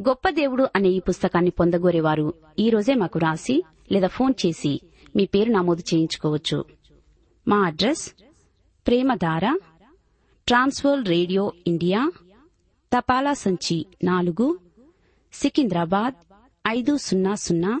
గొప్ప 0.00 0.30
దేవుడు 0.30 0.68
అనే 0.76 0.88
ఈ 0.88 0.98
పుస్తకాన్ని 0.98 1.50
పొందగోరేవారు 1.50 2.34
ఈ 2.58 2.70
రోజే 2.70 2.94
మాకు 2.94 3.18
రాసి 3.18 3.62
లేదా 3.92 4.06
ఫోన్ 4.06 4.34
చేసి 4.46 4.80
మీ 5.16 5.26
పేరు 5.26 5.50
నమోదు 5.50 5.82
చేయించుకోవచ్చు. 5.94 6.64
మా 7.48 7.60
address 7.60 8.12
Premadhara 8.86 9.58
trans world 10.48 11.04
radio 11.04 11.52
India 11.66 12.12
తపాలా 12.96 13.32
సంచి 13.32 13.86
నాలుగు 14.04 14.58
సికింద్రాబాద్ 15.32 16.14
ఐదు 16.68 16.96
సున్నా 16.96 17.34
సున్నా 17.34 17.80